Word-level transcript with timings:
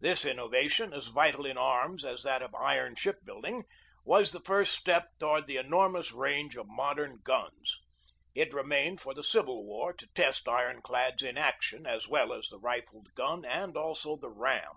This 0.00 0.24
innovation, 0.24 0.92
as 0.92 1.06
vital 1.06 1.46
in 1.46 1.56
arms 1.56 2.04
as 2.04 2.24
that 2.24 2.42
of 2.42 2.52
iron 2.56 2.96
ship 2.96 3.18
building, 3.24 3.66
was 4.04 4.32
the 4.32 4.40
first 4.40 4.74
step 4.74 5.10
toward 5.20 5.46
the 5.46 5.58
enor 5.58 5.88
mous 5.88 6.10
range 6.10 6.56
of 6.56 6.66
modern 6.66 7.20
guns. 7.22 7.78
It 8.34 8.52
remained 8.52 9.00
for 9.00 9.14
the 9.14 9.22
Civil 9.22 9.64
War 9.64 9.92
to 9.92 10.08
test 10.08 10.48
iron 10.48 10.82
clads 10.82 11.22
in 11.22 11.38
action, 11.38 11.86
as 11.86 12.08
well 12.08 12.32
as 12.32 12.48
the 12.48 12.58
rifled 12.58 13.14
gun, 13.14 13.44
and 13.44 13.76
also 13.76 14.16
the 14.16 14.28
ram. 14.32 14.74